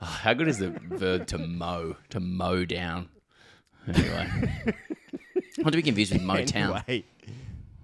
Oh, 0.02 0.06
how 0.06 0.34
good 0.34 0.48
is 0.48 0.58
the 0.58 0.70
verb 0.72 1.28
to 1.28 1.38
mow? 1.38 1.96
To 2.10 2.20
mow 2.20 2.66
down. 2.66 3.10
Anyway, 3.88 4.28
not 5.60 5.72
to 5.72 5.78
be 5.78 5.82
confused 5.82 6.12
with 6.14 6.22
Motown. 6.22 6.84
Anyway, 6.88 7.06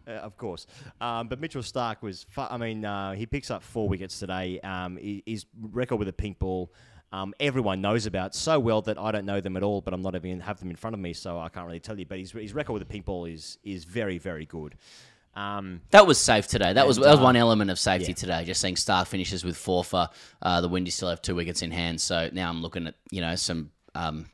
uh, 0.08 0.12
of 0.12 0.36
course. 0.38 0.66
Um, 1.00 1.28
but 1.28 1.40
Mitchell 1.40 1.62
Starc 1.62 2.02
was, 2.02 2.26
fu- 2.30 2.42
I 2.42 2.58
mean, 2.58 2.84
uh, 2.84 3.14
he 3.14 3.26
picks 3.26 3.52
up 3.52 3.64
four 3.64 3.88
wickets 3.88 4.20
today. 4.20 4.60
Um, 4.62 4.98
he- 4.98 5.24
his 5.26 5.46
record 5.60 5.98
with 5.98 6.08
a 6.08 6.14
pink 6.14 6.40
ball, 6.40 6.74
um, 7.12 7.34
everyone 7.40 7.82
knows 7.82 8.06
about 8.06 8.36
so 8.36 8.60
well 8.60 8.82
that 8.84 8.98
I 9.00 9.12
don't 9.12 9.26
know 9.26 9.42
them 9.42 9.58
at 9.58 9.64
all, 9.64 9.82
but 9.82 9.94
I'm 9.94 10.02
not 10.02 10.16
even 10.16 10.40
have 10.42 10.60
them 10.60 10.70
in 10.70 10.76
front 10.76 10.94
of 10.94 11.00
me, 11.00 11.14
so 11.14 11.40
I 11.40 11.50
can't 11.50 11.66
really 11.66 11.80
tell 11.80 11.98
you. 11.98 12.06
But 12.06 12.20
his, 12.20 12.32
his 12.32 12.54
record 12.54 12.74
with 12.74 12.82
the 12.82 12.86
pink 12.86 13.06
ball 13.06 13.26
is 13.26 13.58
is 13.64 13.84
very, 13.86 14.18
very 14.18 14.46
good. 14.46 14.76
Um, 15.36 15.82
That 15.92 16.06
was 16.08 16.18
safe 16.18 16.48
today. 16.48 16.74
That 16.74 16.88
was 16.88 16.98
that 16.98 17.12
was 17.12 17.20
uh, 17.20 17.24
one 17.24 17.36
element 17.36 17.72
of 17.72 17.80
safety 17.80 18.10
yeah. 18.12 18.16
today. 18.16 18.46
Just 18.46 18.62
saying, 18.62 18.76
Starc 18.76 19.08
finishes 19.08 19.44
with 19.44 19.58
four 19.58 19.84
for 19.84 20.10
uh, 20.42 20.62
the 20.62 20.68
Windies 20.68 20.96
still 20.96 21.10
have 21.10 21.22
two 21.22 21.36
wickets 21.36 21.62
in 21.62 21.72
hand. 21.72 22.02
So 22.02 22.30
now 22.34 22.50
I'm 22.50 22.62
looking 22.62 22.88
at 22.88 22.96
you 23.12 23.22
know 23.22 23.36
some 23.36 23.72
um, 23.96 24.26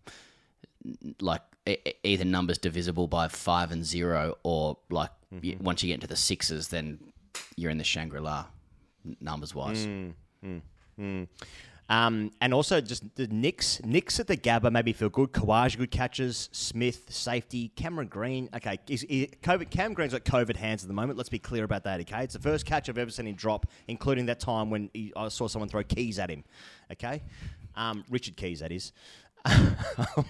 like 1.21 1.41
e- 1.67 1.77
either 2.03 2.25
numbers 2.25 2.57
divisible 2.57 3.07
by 3.07 3.27
five 3.27 3.71
and 3.71 3.85
zero, 3.85 4.37
or 4.43 4.77
like 4.89 5.11
Mm-hmm. 5.33 5.47
y- 5.49 5.57
once 5.59 5.81
you 5.83 5.87
get 5.87 5.95
into 5.95 6.07
the 6.07 6.15
sixes, 6.15 6.67
then 6.69 6.99
you're 7.57 7.71
in 7.71 7.77
the 7.79 7.83
Shangri 7.83 8.19
La 8.19 8.45
numbers 9.19 9.53
wise. 9.55 9.87
Mm. 9.87 11.27
Um, 11.87 12.31
and 12.41 12.53
also 12.53 12.81
just 12.81 13.15
the 13.15 13.27
Knicks, 13.27 13.81
Knicks 13.83 14.19
at 14.19 14.27
the 14.27 14.35
Gabba 14.35 14.71
maybe 14.71 14.91
feel 14.91 15.09
good. 15.09 15.31
Kawaj 15.31 15.77
good 15.77 15.91
catches. 15.91 16.49
Smith 16.51 17.13
safety. 17.13 17.71
Cameron 17.75 18.07
Green. 18.07 18.49
Okay, 18.55 18.79
is, 18.87 19.03
is, 19.03 19.27
COVID, 19.43 19.69
Cam 19.69 19.93
Green's 19.93 20.13
got 20.13 20.23
COVID 20.23 20.55
hands 20.55 20.83
at 20.83 20.87
the 20.87 20.93
moment. 20.93 21.17
Let's 21.17 21.29
be 21.29 21.39
clear 21.39 21.63
about 21.63 21.83
that. 21.83 21.99
Okay, 22.01 22.23
it's 22.23 22.33
the 22.33 22.39
first 22.39 22.65
catch 22.65 22.89
I've 22.89 22.97
ever 22.97 23.11
seen 23.11 23.27
him 23.27 23.35
drop, 23.35 23.67
including 23.87 24.25
that 24.27 24.39
time 24.39 24.69
when 24.69 24.89
he, 24.93 25.13
I 25.15 25.27
saw 25.27 25.47
someone 25.47 25.69
throw 25.69 25.83
keys 25.83 26.17
at 26.17 26.29
him. 26.29 26.43
Okay, 26.91 27.21
um, 27.75 28.03
Richard 28.09 28.35
Keys 28.35 28.61
that 28.61 28.71
is. 28.71 28.91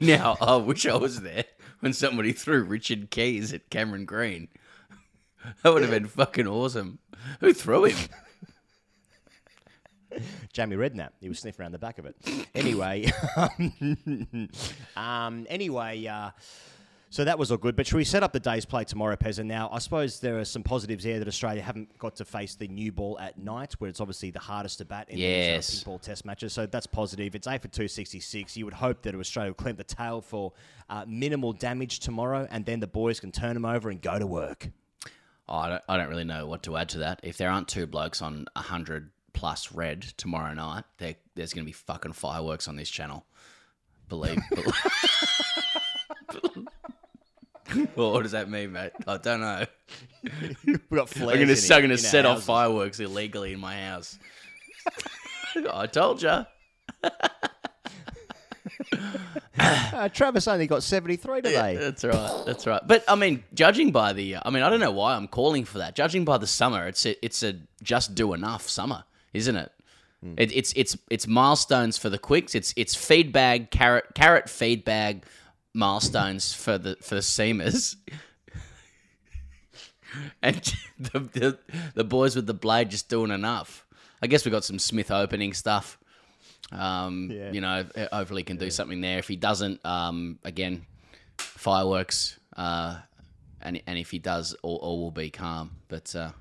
Now 0.00 0.36
I 0.40 0.56
wish 0.56 0.86
I 0.86 0.96
was 0.96 1.20
there 1.20 1.44
when 1.80 1.92
somebody 1.92 2.32
threw 2.32 2.62
Richard 2.62 3.10
Keys 3.10 3.52
at 3.52 3.70
Cameron 3.70 4.04
Green. 4.04 4.48
That 5.62 5.72
would 5.72 5.82
have 5.82 5.90
been 5.90 6.06
fucking 6.06 6.46
awesome. 6.46 6.98
Who 7.40 7.52
threw 7.52 7.84
him? 7.84 8.08
Jamie 10.56 10.74
Redknapp. 10.76 11.10
He 11.20 11.28
was 11.28 11.38
sniffing 11.38 11.60
around 11.62 11.72
the 11.72 11.78
back 11.78 11.98
of 11.98 12.06
it. 12.06 12.16
Anyway, 12.54 13.12
um, 14.96 15.46
anyway, 15.50 16.06
uh, 16.06 16.30
so 17.10 17.24
that 17.24 17.38
was 17.38 17.50
all 17.50 17.58
good. 17.58 17.76
But 17.76 17.86
should 17.86 17.96
we 17.98 18.04
set 18.04 18.22
up 18.22 18.32
the 18.32 18.40
day's 18.40 18.64
play 18.64 18.84
tomorrow, 18.84 19.16
Pez? 19.16 19.38
And 19.38 19.48
now 19.48 19.68
I 19.70 19.78
suppose 19.80 20.18
there 20.18 20.38
are 20.38 20.46
some 20.46 20.62
positives 20.62 21.04
here 21.04 21.18
that 21.18 21.28
Australia 21.28 21.60
haven't 21.60 21.98
got 21.98 22.16
to 22.16 22.24
face 22.24 22.54
the 22.54 22.68
new 22.68 22.90
ball 22.90 23.18
at 23.20 23.38
night, 23.38 23.74
where 23.74 23.90
it's 23.90 24.00
obviously 24.00 24.30
the 24.30 24.38
hardest 24.38 24.78
to 24.78 24.86
bat 24.86 25.10
in 25.10 25.18
Yes. 25.18 25.68
these 25.68 25.82
uh, 25.82 25.84
ball 25.84 25.98
test 25.98 26.24
matches. 26.24 26.54
So 26.54 26.64
that's 26.64 26.86
positive. 26.86 27.34
It's 27.34 27.46
eight 27.46 27.60
for 27.60 27.68
two 27.68 27.86
sixty 27.86 28.20
six. 28.20 28.56
You 28.56 28.64
would 28.64 28.74
hope 28.74 29.02
that 29.02 29.14
Australia 29.14 29.50
will 29.50 29.56
clamp 29.56 29.76
the 29.76 29.84
tail 29.84 30.22
for 30.22 30.54
uh, 30.88 31.04
minimal 31.06 31.52
damage 31.52 32.00
tomorrow, 32.00 32.48
and 32.50 32.64
then 32.64 32.80
the 32.80 32.86
boys 32.86 33.20
can 33.20 33.30
turn 33.30 33.52
them 33.52 33.66
over 33.66 33.90
and 33.90 34.00
go 34.00 34.18
to 34.18 34.26
work. 34.26 34.70
Oh, 35.48 35.56
I 35.58 35.68
don't, 35.68 35.82
I 35.86 35.96
don't 35.98 36.08
really 36.08 36.24
know 36.24 36.46
what 36.46 36.62
to 36.64 36.76
add 36.78 36.88
to 36.90 36.98
that. 37.00 37.20
If 37.22 37.36
there 37.36 37.50
aren't 37.50 37.68
two 37.68 37.86
blokes 37.86 38.20
on 38.22 38.46
100 38.56 39.10
plus 39.36 39.70
red 39.72 40.02
tomorrow 40.02 40.54
night, 40.54 40.84
there, 40.98 41.14
there's 41.34 41.52
going 41.52 41.64
to 41.64 41.68
be 41.68 41.72
fucking 41.72 42.12
fireworks 42.12 42.66
on 42.66 42.76
this 42.76 42.90
channel. 42.90 43.24
Believe. 44.08 44.38
well, 47.94 48.12
what 48.12 48.22
does 48.22 48.32
that 48.32 48.48
mean, 48.48 48.72
mate? 48.72 48.92
I 49.06 49.16
don't 49.18 49.40
know. 49.40 49.66
We've 50.64 50.90
got 50.90 51.08
flares. 51.08 51.32
I'm 51.32 51.36
going 51.36 51.48
to 51.48 51.52
it- 51.52 51.70
I'm 51.70 51.80
going 51.80 51.90
to 51.90 51.98
set 51.98 52.24
off 52.24 52.44
fireworks 52.44 53.00
illegally 53.00 53.52
in 53.52 53.60
my 53.60 53.80
house. 53.80 54.18
I 55.72 55.86
told 55.86 56.22
you. 56.22 56.46
Uh, 59.58 60.08
Travis 60.10 60.46
only 60.46 60.66
got 60.66 60.82
seventy 60.82 61.16
three 61.16 61.40
today. 61.40 61.76
That's 61.76 62.04
right. 62.04 62.42
That's 62.44 62.66
right. 62.66 62.82
But 62.86 63.04
I 63.08 63.14
mean, 63.14 63.42
judging 63.54 63.90
by 63.90 64.12
the, 64.12 64.36
I 64.36 64.50
mean, 64.50 64.62
I 64.62 64.68
don't 64.68 64.80
know 64.80 64.90
why 64.90 65.14
I'm 65.14 65.26
calling 65.28 65.64
for 65.64 65.78
that. 65.78 65.96
Judging 65.96 66.26
by 66.26 66.36
the 66.36 66.46
summer, 66.46 66.86
it's 66.86 67.06
a, 67.06 67.24
it's 67.24 67.42
a 67.42 67.54
just 67.82 68.14
do 68.14 68.34
enough 68.34 68.68
summer, 68.68 69.04
isn't 69.36 69.56
it? 69.56 69.72
it 70.36 70.54
it's 70.54 70.72
it's 70.74 70.96
it's 71.10 71.26
milestones 71.26 71.98
for 71.98 72.10
the 72.10 72.18
quicks. 72.18 72.54
It's 72.54 72.72
it's 72.76 72.94
feedback 72.94 73.70
carrot 73.70 74.06
carrot 74.14 74.48
feedback 74.48 75.24
milestones 75.74 76.52
for 76.52 76.78
the 76.78 76.96
for 77.00 77.16
the 77.16 77.20
seamers. 77.20 77.96
and 80.42 80.56
the, 80.98 81.20
the 81.20 81.58
the 81.94 82.04
boys 82.04 82.36
with 82.36 82.46
the 82.46 82.54
blade 82.54 82.90
just 82.90 83.08
doing 83.08 83.30
enough. 83.30 83.86
I 84.22 84.26
guess 84.26 84.44
we 84.44 84.50
got 84.50 84.64
some 84.64 84.78
Smith 84.78 85.10
opening 85.10 85.52
stuff. 85.52 85.98
Um, 86.72 87.30
Yeah. 87.30 87.52
You 87.52 87.60
know, 87.60 87.84
hopefully 88.12 88.40
he 88.40 88.44
can 88.44 88.56
do 88.56 88.70
something 88.70 89.00
there. 89.00 89.18
If 89.18 89.28
he 89.28 89.36
doesn't, 89.36 89.84
um, 89.84 90.38
again, 90.42 90.86
fireworks. 91.38 92.38
Uh, 92.56 92.98
and 93.60 93.82
and 93.86 93.98
if 93.98 94.10
he 94.10 94.18
does, 94.18 94.54
all, 94.62 94.76
all 94.76 95.00
will 95.00 95.10
be 95.10 95.30
calm. 95.30 95.72
But 95.88 96.14
uh, 96.16 96.32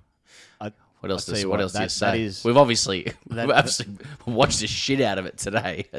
what 1.05 1.11
else? 1.11 1.25
Does, 1.25 1.45
what 1.45 1.51
what, 1.51 1.61
else 1.61 1.73
do 1.73 1.83
you 1.83 1.89
say? 1.89 2.05
that 2.07 2.17
is- 2.17 2.43
we've 2.43 2.57
obviously 2.57 3.03
that- 3.29 3.85
we've 4.25 4.35
watched 4.35 4.59
the 4.59 4.67
shit 4.67 5.01
out 5.01 5.17
of 5.19 5.25
it 5.27 5.37
today. 5.37 5.85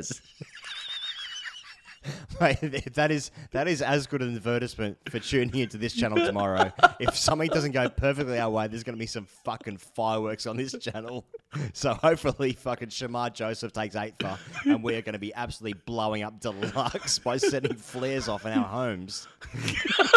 Mate, 2.40 2.94
that 2.94 3.10
is 3.10 3.30
that 3.52 3.68
is 3.68 3.82
as 3.82 4.06
good 4.06 4.22
an 4.22 4.34
advertisement 4.36 4.98
for 5.08 5.18
tuning 5.18 5.56
into 5.56 5.76
this 5.78 5.94
channel 5.94 6.24
tomorrow. 6.24 6.72
if 7.00 7.16
something 7.16 7.48
doesn't 7.48 7.72
go 7.72 7.88
perfectly 7.88 8.38
our 8.38 8.50
way, 8.50 8.66
there's 8.68 8.82
going 8.82 8.94
to 8.94 9.00
be 9.00 9.06
some 9.06 9.26
fucking 9.44 9.78
fireworks 9.78 10.46
on 10.46 10.56
this 10.56 10.74
channel. 10.78 11.24
So 11.72 11.94
hopefully, 11.94 12.52
fucking 12.52 12.88
Shamar 12.88 13.32
Joseph 13.32 13.72
takes 13.72 13.96
eight 13.96 14.14
for, 14.20 14.36
and 14.66 14.82
we 14.82 14.94
are 14.94 15.00
going 15.00 15.14
to 15.14 15.18
be 15.18 15.32
absolutely 15.32 15.80
blowing 15.86 16.22
up 16.22 16.38
deluxe 16.38 17.18
by 17.18 17.38
setting 17.38 17.76
flares 17.76 18.28
off 18.28 18.44
in 18.44 18.52
our 18.52 18.64
homes. 18.64 19.26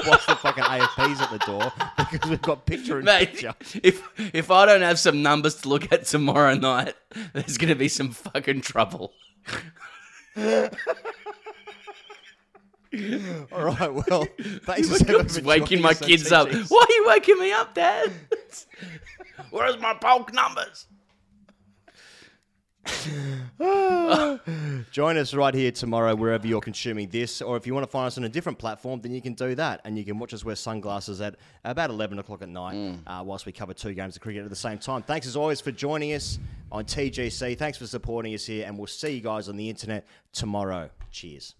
Watch 0.05 0.25
the 0.25 0.35
fucking 0.35 0.63
AFPs 0.65 1.21
at 1.21 1.31
the 1.31 1.37
door 1.45 1.71
because 1.97 2.29
we've 2.29 2.41
got 2.41 2.65
picture 2.65 2.99
in 2.99 3.05
Mate, 3.05 3.29
picture. 3.29 3.53
if 3.81 4.01
if 4.33 4.51
I 4.51 4.65
don't 4.65 4.81
have 4.81 4.99
some 4.99 5.21
numbers 5.21 5.55
to 5.61 5.69
look 5.69 5.89
at 5.93 6.05
tomorrow 6.05 6.55
night, 6.55 6.95
there's 7.31 7.57
going 7.57 7.69
to 7.69 7.75
be 7.75 7.87
some 7.87 8.11
fucking 8.11 8.59
trouble. 8.61 9.13
All 13.51 13.65
right, 13.65 13.93
well, 13.93 14.27
thanks 14.63 15.01
for 15.03 15.41
waking 15.43 15.81
my 15.81 15.93
kids 15.93 16.31
up. 16.31 16.49
Why 16.51 16.85
are 16.89 16.93
you 16.93 17.05
waking 17.07 17.39
me 17.39 17.51
up, 17.51 17.73
Dad? 17.75 18.11
Where's 19.51 19.77
my 19.79 19.93
bulk 19.93 20.33
numbers? 20.33 20.87
Join 24.91 25.17
us 25.17 25.33
right 25.33 25.53
here 25.53 25.71
tomorrow, 25.71 26.15
wherever 26.15 26.47
you're 26.47 26.61
consuming 26.61 27.09
this. 27.09 27.41
Or 27.41 27.55
if 27.57 27.67
you 27.67 27.73
want 27.73 27.83
to 27.85 27.91
find 27.91 28.07
us 28.07 28.17
on 28.17 28.23
a 28.23 28.29
different 28.29 28.57
platform, 28.57 29.01
then 29.01 29.13
you 29.13 29.21
can 29.21 29.33
do 29.33 29.53
that. 29.55 29.81
And 29.85 29.97
you 29.97 30.03
can 30.03 30.17
watch 30.17 30.33
us 30.33 30.43
wear 30.43 30.55
sunglasses 30.55 31.21
at 31.21 31.35
about 31.63 31.89
11 31.91 32.17
o'clock 32.19 32.41
at 32.41 32.49
night 32.49 32.75
Mm. 32.75 32.99
uh, 33.05 33.23
whilst 33.23 33.45
we 33.45 33.51
cover 33.51 33.73
two 33.73 33.93
games 33.93 34.15
of 34.15 34.21
cricket 34.21 34.43
at 34.43 34.49
the 34.49 34.55
same 34.55 34.77
time. 34.77 35.03
Thanks 35.03 35.27
as 35.27 35.35
always 35.35 35.61
for 35.61 35.71
joining 35.71 36.13
us 36.13 36.39
on 36.71 36.85
TGC. 36.85 37.57
Thanks 37.57 37.77
for 37.77 37.87
supporting 37.87 38.33
us 38.33 38.45
here. 38.45 38.65
And 38.65 38.77
we'll 38.77 38.87
see 38.87 39.11
you 39.15 39.21
guys 39.21 39.49
on 39.49 39.57
the 39.57 39.69
internet 39.69 40.05
tomorrow. 40.33 40.89
Cheers. 41.11 41.55